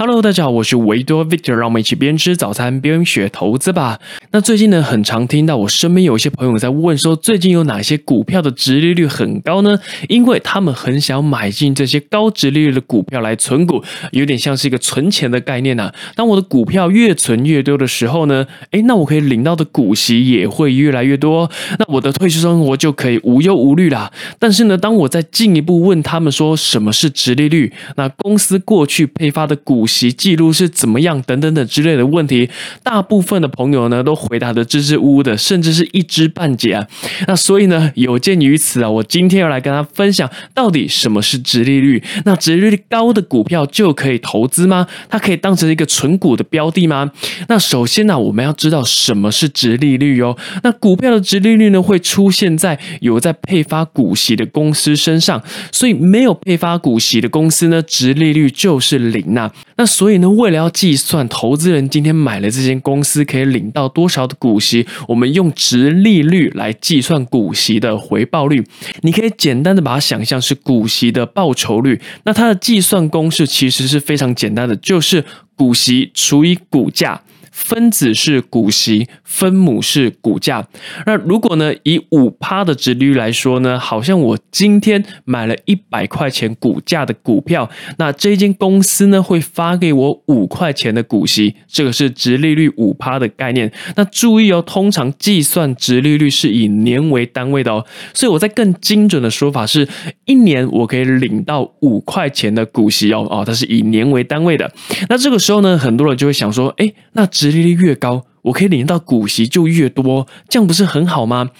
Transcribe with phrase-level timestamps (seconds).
[0.00, 3.98] Hello，大家好，我是维多 Victor，让我们一起边吃早餐边学投资吧。
[4.30, 9.76] 那最近呢，很常听到我身边有一些朋友在问说，最近有哪些股票的值利率很高呢？
[10.08, 13.82] 因为他们很想买进这些高值利率的股票来存股，
[14.12, 15.92] 有点像是一个存钱的概念呐。
[16.14, 24.12] 当我的股票越存越多的时候呢，诶，那我可以领到的股息也会越来越多，那我的退休生活就可以无忧无虑啦。
[24.38, 31.20] 但是呢，当我再进一步问他们说什么是值利率，那公司过去配发的股息记录是怎么样？
[31.22, 32.48] 等等等之类的问题，
[32.84, 36.86] 大部分的朋友呢都回答的支支吾吾的，甚至是一知半解啊。
[37.26, 42.02] 那所以呢，有鉴于此啊，我今天要来跟他分享，到底什么是直利率？
[42.24, 44.86] 那直利率高的股票就可以投资吗？
[45.08, 47.10] 它可以当成一个纯股的标的吗？
[47.48, 50.36] 那首先呢，我们要知道什么是直利率哦。
[50.62, 55.42] 那股票的直利率呢，会出现在有在配发股息的公司身上，
[55.72, 59.50] 所以没有配发股息的公司呢，直利率就是零呐。
[59.78, 68.64] 那所以呢，为了要计算投资人今天买了这间公司可以领到多少的股息，我们用值利率来计算股息的回报率。
[69.02, 72.00] 你可以简单的把它想象是股息的报酬率。
[72.24, 77.22] 那它的计算公式其实是非常简单的，就是股息除以股价。
[77.58, 80.64] 分子是股息，分母是股价。
[81.04, 93.70] 那如果呢，以五趴的值率来说呢，好像我今天买了一百块钱股价的股票，那这间公司呢会发给我五块钱的股息，这个是值利率五趴的概念。
[93.96, 97.84] 那注意哦，通常计算值利率是以年为单位的哦，
[98.14, 99.86] 所以我在更精准的说法是，
[100.26, 104.70] 一年我可以领到五块钱的股息哦哦，它是以年为单位的。
[105.08, 108.24] 那这个时候呢，很多人就会想说，哎，那值利率越高。
[108.42, 111.50] 我可以领到股息就越多，这样不是很好吗？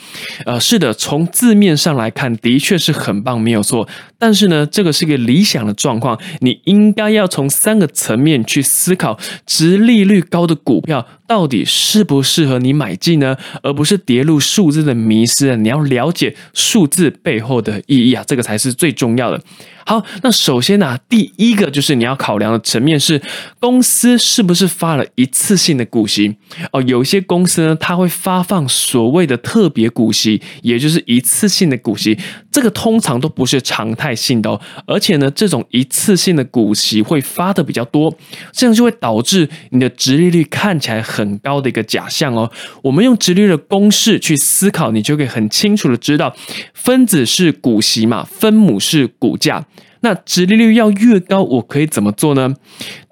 [0.47, 3.86] 呃，是的，从字面上来看，的确是很棒，没有错。
[4.16, 13.37] 但是呢，这个是一个理想的状况，你应该要从三个层面去思考，值利率高的股票到底适不适合你买进呢？
[13.62, 15.55] 而不是跌入数字的迷失。
[15.59, 19.41] 你要了解数字背后的意义啊，这个才是最重要的。
[19.84, 23.21] 好，那首先呢，第一个就是你要考量的层面是
[23.61, 26.37] 公司是不是发了一次性的股息
[26.72, 26.83] 哦。
[26.83, 32.19] 有一些公司呢，它会发放所谓的特别股息，也就是一次性的股息，
[32.59, 34.61] 这个通常都不是常态性的哦。
[34.85, 38.13] 而且呢，这种一次性的股息会发的比较多，
[38.51, 42.51] 这样就会导致你的直利率看起来很高的一个假象哦。
[42.83, 46.35] 我们用直利率的公式去思考，你就可以很清楚的知道，
[46.75, 49.65] 分子是股息嘛，分母是股价。
[50.00, 52.54] 那殖利率要越高，我可以怎么做呢？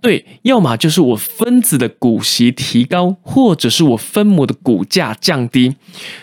[0.00, 5.74] 对，要么就是我分子的股息提高，或者是我分母的股价降低。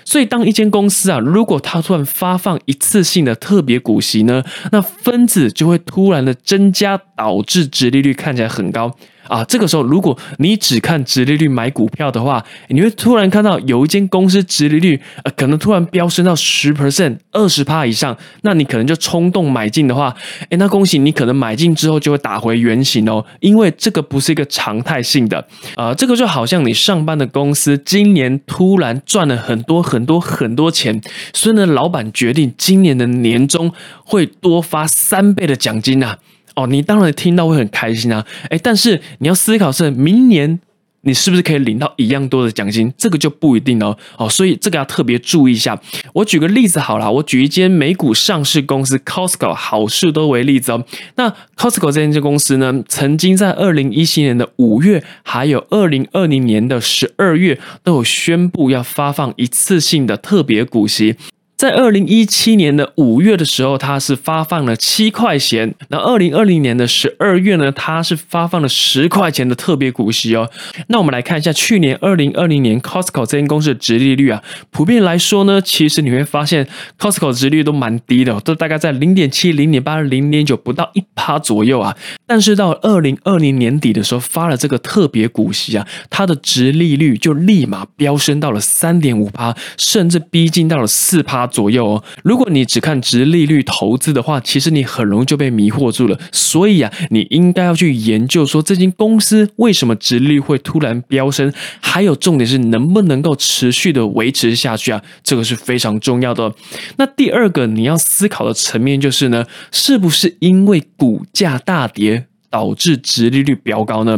[0.06, 8.96] 所以，当一间公司啊，如果它突然发放一次性的特别股息呢，那分子就会突然的增加，导致殖利率看起来很高。
[9.28, 20.16] 啊，这个时候如果你只看直利率买股票的话，你会突然看到有一间公司直利率呃可能突然飙升到十 percent、二十趴以上，那你可能就冲动买进的话，
[20.50, 25.46] 哎，那恭喜你可能买进之后就会打回原形哦，因为这个不是一个常态性的。
[25.76, 31.02] 呃，这个就好像你上班的公司今年突然赚了很多很多很多钱，
[31.34, 33.72] 所以呢，老板决定今年的年终
[34.04, 36.18] 会多发三倍的奖金呐。
[36.56, 40.60] 哦，你当然听到会很开心啊，哎，但是你要思考是明年
[41.06, 43.98] 你是不是可以领到一样多的奖金，这个就不一定哦。
[44.18, 45.78] 哦，所以这个要特别注意一下。
[46.14, 50.86] 我举个例子好了，我举一间美股上市公司 Costco 好事多为例子哦。
[51.16, 61.18] 那 Costco 这间公司呢，曾经在二零一七年的五月，还有二零二零年的十二月，都有宣布要发放一次性的特别股息。
[61.64, 65.74] 在二零一七年的五月的时候，它是发放了七块钱。
[65.88, 70.50] 那二零二零年的十二月呢，它是发放了十块钱的特别股息哦。
[70.88, 76.68] 那我们来看一下去年二零二零年 Costco 这间公司的殖利率啊，普遍来说呢，其实你会发现
[77.00, 81.96] Costco 殖利率都蛮低的，都大概在零点七、零点八、零点九，不到一趴左右啊。
[82.26, 91.46] 但是到二零二零年底的时候，发了这个特别股息啊，它的殖利率就立马飙升到了三点五趴，甚至逼近到了四趴。
[91.46, 96.18] 左右哦，如果你只看值利率投资的话，其实你很容易就被迷惑住了。
[96.32, 106.54] 所以啊，你应该要去研究说这间公司为什么值利率会突然飙升，还有重点是能不能够持续的维持下去啊，这个是非常重要的。
[106.98, 112.23] 那第二个你要思考的层面就是呢，是不是因为股价大跌？
[112.54, 114.16] 导致值利率飙高呢？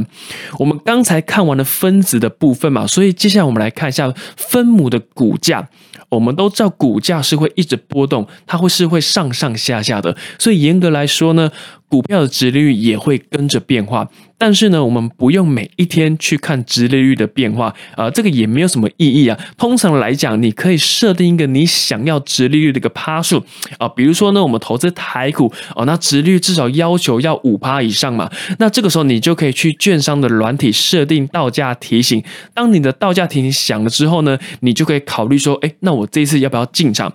[0.60, 5.70] 我们刚才看完了分子的部分嘛，所以接下来我们来看一下分母的股价。
[6.10, 11.50] 我们都知道股价是会一直波动，它会是会上上下下的，所以严格来说呢，
[11.96, 14.10] 股票的值利率也会跟着变化。
[14.38, 19.40] 但是呢，我们不用每一天去看值利率的变化，呃，这个也没有什么意义啊。
[19.58, 23.42] 通常来讲，你可以设定一个你想要值利率的一个趴数
[23.78, 28.30] 啊，比如说呢，我们投资台股哦，那值率至少要求要五趴以上嘛。
[28.60, 32.22] 那这个时候你就可以去券商的软体设定到价提醒，
[32.54, 37.14] 当你的到价提醒响了之后呢，你就可以考虑说，哎，那我这一次要不要进场？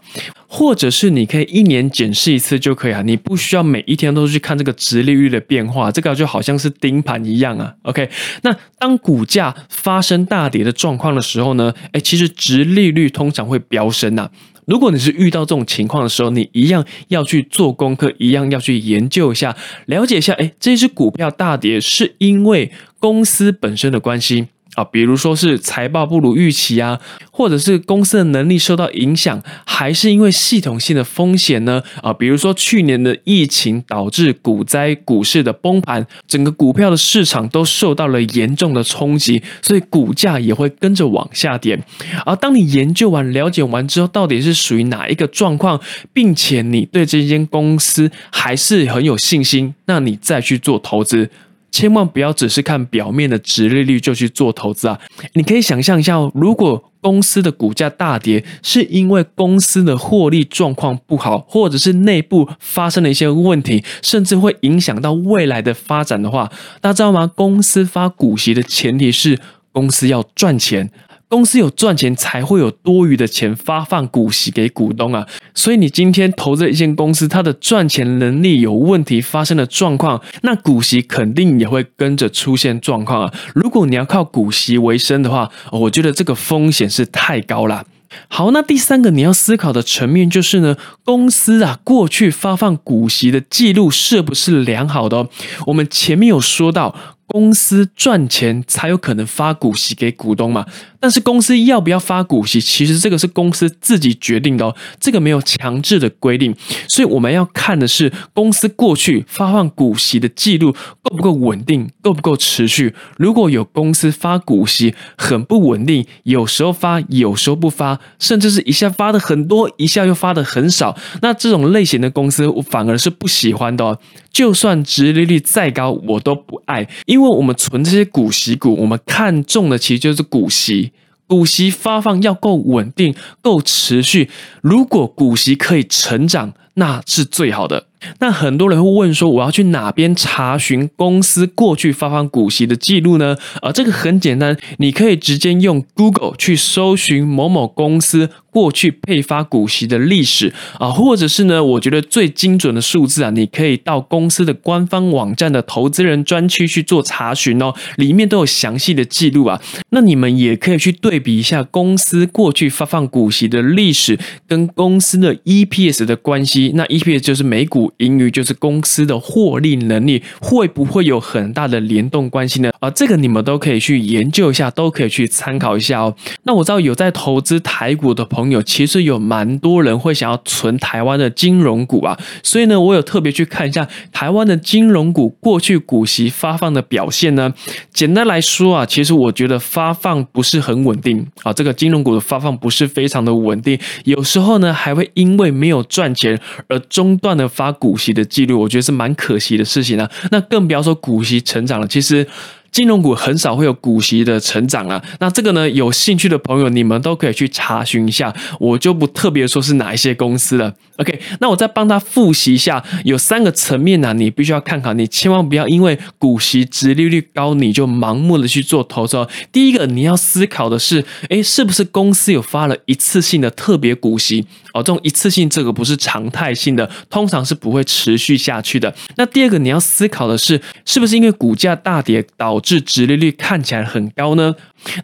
[0.53, 7.75] 或者是你可以一年检视一次就可以啊，你不需要每一天都去看这个直利率的变化，这个就好像是盯盘一样啊。
[7.83, 8.09] OK，
[8.43, 14.31] 那当股价发生大跌的状况的时候呢，哎，其实直利率通常会飙升呐。
[14.67, 19.57] 如果你是遇到这种情况的时候，你一样要去做功课，一样要去研究一下，
[19.87, 22.71] 了解一下，哎，这只股票大跌是因为
[23.01, 24.49] 公司本身的关系。
[24.75, 27.01] 啊，比如说是财报不如预期啊，
[27.31, 31.83] 或者是公司的能力受到影响，还是因为系统性的风险呢？
[32.03, 41.83] 啊，比如说去年的疫情导致股灾、股市的崩盘，整个股票的市场都受到了严重的冲击，所以股价也会跟着往下跌。
[42.25, 45.81] 而当你研究完、了解完之后，到底是属于哪一个状况，
[46.13, 51.29] 并且你对这间公司还是很有信心，那你再去做投资。
[51.71, 55.01] 千万不要只是看表面的值利率就去做投资啊！
[55.35, 66.51] 你可以想象一下，如果公司的股价大跌，是因为公司的获利状况不好，或者是内部发生了一些问题，甚至会影响到未来的发展的话，
[66.81, 67.27] 大家知道吗？
[67.27, 69.39] 公司发股息的前提是
[69.73, 70.91] 公司要赚钱。
[71.31, 75.25] 公司有赚钱，才会有多余的钱发放股息给股东啊！
[75.55, 83.35] 所以你今天投资一间公司，它的赚钱能力有问题，发生了状况，那股息肯定也会跟着出现状况啊！
[83.55, 87.87] 如果你要靠股息为生的话，我觉得这个风险是太高了。
[88.27, 95.29] 好，那第三个你要思考的层面就是呢，公司啊过去发放股息的记录是不是良好的？
[95.69, 96.97] 我们前面有说到。
[97.33, 100.67] 公司赚钱才有可能发股息给股东嘛，
[100.99, 106.53] 但是公司要不要发股息，其实这个是公司自己决定的哦，这个没有强制的规定，
[106.89, 110.73] 所以我们要看的是公司过去发放股息的记录
[111.03, 112.97] 够不够稳定，够不够持续。
[113.17, 124.01] 如果有公司发股息很不稳定，有时候发，有时候不发，甚至是一下发的很多，一下又发的很少，那这种类型的公司我反而是不喜欢的。
[124.41, 130.93] 就算殖利率再高，我都不爱，因为我们存这些股息股，我们看中的其实就是股息，
[131.27, 134.31] 股息发放要够稳定、够持续。
[134.63, 137.89] 如果股息可以成长，那是最好的。
[138.19, 143.37] 那很多人会问说，我要去哪边查询公司过去发放股息的记录呢？
[143.61, 159.61] 啊，这个很简单，你可以直接用 Google 去搜寻某某公司过去配发股息的历史啊，或者是呢，我觉得最精准的数字啊，你可以到公司的官方网站的投资人专区去做查询哦，里面都有详细的记录啊。
[159.91, 164.19] 那你们也可以去对比一下公司过去发放股息的历史
[164.49, 167.90] 跟公司的 EPS 的关系，那 EPS 就是每股。
[167.99, 172.71] 盈余就是公司的获利能力会不会有很大的联动关系呢？
[172.81, 176.15] 啊，这个你们都可以去研究一下，都可以去参考一下哦。
[176.43, 187.53] 那我知道有在投资台股的朋友，其实有蛮多人会想要存台湾的金融股啊，所以呢，我有特别去看一下台湾的金融股过去股息发放的表现呢。
[187.93, 196.39] 简单来说啊，其实我觉得发放不是很稳定啊，这个金融股的发放不是非常的稳定，有时候呢还会因为没有赚钱
[196.69, 197.71] 而中断的发。
[197.81, 200.09] 股息的记录，我觉得是蛮可惜的事情啊。
[200.31, 201.89] 那更不要说股息成长了。
[201.89, 202.25] 其实。
[202.73, 210.75] 金融股很少会有股息的成长啊，那这个呢，有兴趣的朋友你们都可以去查询一下，我就不特别说是哪一些公司了。
[210.97, 219.27] OK，那我再帮他复习一下，有三个层面呢，你必须要看好，你千万不要因为股息值利率高你就盲目的去做投资。
[219.51, 224.47] 第一个你要思考的是，哎，是不是公司有发了一次性的特别股息？
[224.75, 228.95] 哦，这种一次性这个不是常态性的，通常是不会持续下去的。
[229.17, 234.55] 那第二个你要思考的是，是不是因为股价大跌导致殖利率看起来很高呢？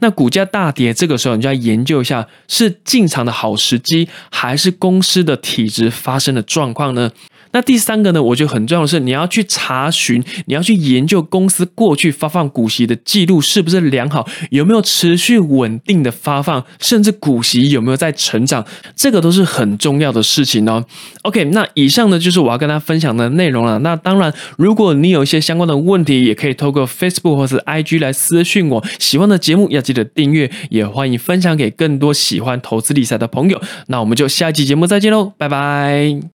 [0.01, 7.11] 那股价大跌，这个时候你就要研究一下，是进场的好时机，还是公司的体质发生的状况呢？
[7.57, 18.63] 那第三个呢，我觉得很重要的是，你要去查询，你要去研究公司过去发放股息的记录是不是良好，有没有持续稳定的发放，甚至股息有没有在成长，
[18.95, 20.85] 这个都是很重要的事情哦。
[21.23, 23.79] OK，那以上呢就是我要跟大家分享的内容了。
[23.79, 28.85] 那当然，如果你有一些相关的问题，也可以透过 Facebook 或是 IG 来私讯我。
[28.99, 33.63] 喜欢的节目要记得订阅，也欢迎分享给更多喜欢投资理财的朋友。
[33.87, 36.21] 那我们就下一期节目再见喽，拜拜。